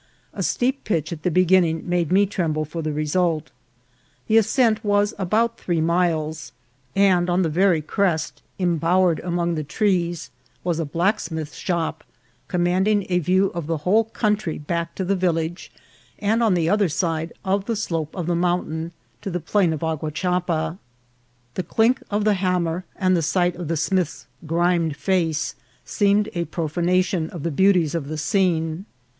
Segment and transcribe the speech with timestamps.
[0.33, 3.51] A steep pitch at, the beginning made' me tremble for the result.
[4.25, 6.53] The as cent was about three miles,
[6.95, 10.31] and on the very crest, im bowered among the trees,
[10.63, 12.03] was a blacksmith's shop,
[12.47, 15.71] commanding a view of the whole country back to the village,
[16.17, 18.91] and on the other side, of the slope of the mount ain
[19.21, 20.79] to the plain of Aguachapa.
[21.53, 25.53] The clink of the ham mer and the sight of a smith's grimed face
[25.85, 28.85] seemed a profanation of the beauties of the scene.